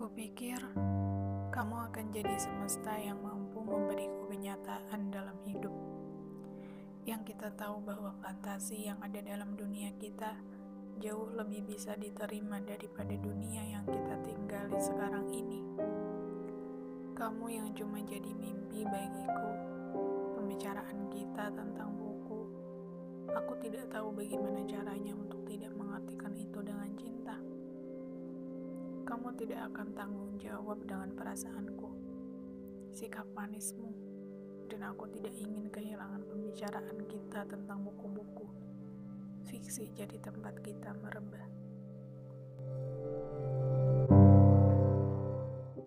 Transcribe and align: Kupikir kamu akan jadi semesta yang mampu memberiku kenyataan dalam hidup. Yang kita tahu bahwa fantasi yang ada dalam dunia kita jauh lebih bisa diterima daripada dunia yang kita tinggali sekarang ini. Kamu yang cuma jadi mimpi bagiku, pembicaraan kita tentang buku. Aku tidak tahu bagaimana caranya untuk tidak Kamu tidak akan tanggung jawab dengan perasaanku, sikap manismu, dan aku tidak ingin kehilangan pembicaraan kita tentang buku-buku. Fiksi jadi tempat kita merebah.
Kupikir 0.00 0.56
kamu 1.52 1.76
akan 1.92 2.08
jadi 2.08 2.32
semesta 2.40 2.96
yang 2.96 3.20
mampu 3.20 3.60
memberiku 3.60 4.32
kenyataan 4.32 5.12
dalam 5.12 5.36
hidup. 5.44 5.76
Yang 7.04 7.36
kita 7.36 7.52
tahu 7.52 7.84
bahwa 7.84 8.16
fantasi 8.24 8.88
yang 8.88 8.96
ada 9.04 9.20
dalam 9.20 9.60
dunia 9.60 9.92
kita 10.00 10.40
jauh 11.04 11.28
lebih 11.36 11.68
bisa 11.68 12.00
diterima 12.00 12.64
daripada 12.64 13.12
dunia 13.12 13.60
yang 13.60 13.84
kita 13.84 14.16
tinggali 14.24 14.80
sekarang 14.80 15.28
ini. 15.36 15.60
Kamu 17.12 17.52
yang 17.52 17.68
cuma 17.76 18.00
jadi 18.00 18.32
mimpi 18.32 18.88
bagiku, 18.88 19.52
pembicaraan 20.32 21.12
kita 21.12 21.52
tentang 21.52 21.92
buku. 22.00 22.48
Aku 23.36 23.52
tidak 23.60 23.92
tahu 23.92 24.16
bagaimana 24.16 24.64
caranya 24.64 25.12
untuk 25.12 25.44
tidak 25.44 25.59
Kamu 29.02 29.34
tidak 29.34 29.72
akan 29.74 29.88
tanggung 29.96 30.32
jawab 30.38 30.78
dengan 30.86 31.10
perasaanku, 31.16 31.90
sikap 32.94 33.26
manismu, 33.34 33.90
dan 34.70 34.86
aku 34.86 35.10
tidak 35.10 35.34
ingin 35.34 35.66
kehilangan 35.72 36.22
pembicaraan 36.30 36.98
kita 37.10 37.42
tentang 37.50 37.82
buku-buku. 37.82 38.46
Fiksi 39.50 39.90
jadi 39.96 40.20
tempat 40.22 40.62
kita 40.62 40.94
merebah. 41.02 41.46